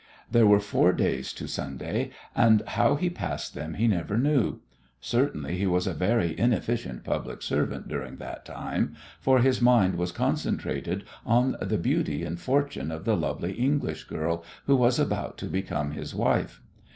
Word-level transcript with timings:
There 0.31 0.47
were 0.47 0.59
four 0.59 0.93
days 0.93 1.31
to 1.33 1.47
Sunday, 1.47 2.09
and 2.35 2.63
how 2.69 2.95
he 2.95 3.07
passed 3.07 3.53
them 3.53 3.75
he 3.75 3.87
never 3.87 4.17
knew. 4.17 4.59
Certainly 4.99 5.59
he 5.59 5.67
was 5.67 5.85
a 5.85 5.93
very 5.93 6.35
inefficient 6.39 7.03
public 7.03 7.43
servant 7.43 7.87
during 7.87 8.15
that 8.15 8.43
time, 8.43 8.95
for 9.19 9.41
his 9.41 9.61
mind 9.61 9.93
was 9.99 10.11
concentrated 10.11 11.03
on 11.23 11.55
the 11.61 11.77
beauty 11.77 12.23
and 12.23 12.39
fortune 12.39 12.89
of 12.91 13.05
the 13.05 13.15
lovely 13.15 13.51
English 13.53 14.05
girl 14.05 14.43
who 14.65 14.75
was 14.75 14.97
about 14.97 15.37
to 15.37 15.45
become 15.45 15.91
his 15.91 16.15
wife. 16.15 16.63